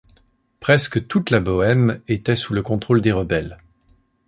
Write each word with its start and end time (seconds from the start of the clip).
Presque 0.59 1.05
toute 1.05 1.29
la 1.29 1.39
Bohême 1.39 2.01
était 2.07 2.35
sous 2.35 2.55
le 2.55 2.63
contrôle 2.63 3.01
des 3.01 3.11
rebelles. 3.11 3.59